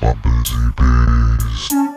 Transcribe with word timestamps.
My 0.00 0.14
busy 0.22 0.70
bees. 0.76 1.87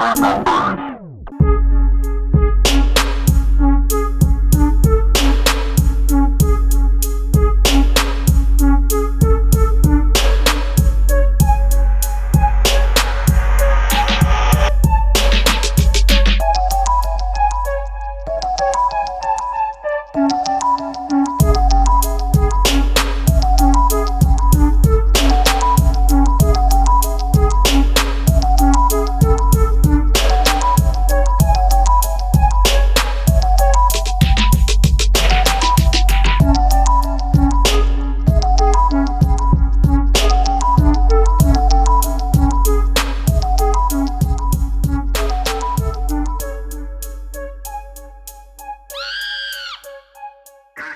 i'm 0.00 0.22
Hammer. 0.22 0.87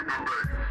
Remember. 0.02 0.61